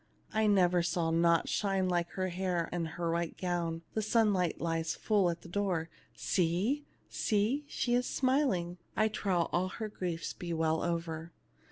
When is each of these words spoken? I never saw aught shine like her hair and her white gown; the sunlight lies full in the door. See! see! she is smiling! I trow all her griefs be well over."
I 0.33 0.47
never 0.47 0.81
saw 0.81 1.09
aught 1.11 1.47
shine 1.47 1.87
like 1.87 2.09
her 2.13 2.29
hair 2.29 2.69
and 2.71 2.87
her 2.97 3.11
white 3.11 3.37
gown; 3.37 3.83
the 3.93 4.01
sunlight 4.01 4.59
lies 4.59 4.95
full 4.95 5.29
in 5.29 5.37
the 5.41 5.47
door. 5.47 5.89
See! 6.15 6.85
see! 7.07 7.65
she 7.67 7.93
is 7.93 8.07
smiling! 8.07 8.79
I 8.97 9.09
trow 9.09 9.41
all 9.53 9.67
her 9.67 9.89
griefs 9.89 10.33
be 10.33 10.53
well 10.53 10.81
over." 10.81 11.33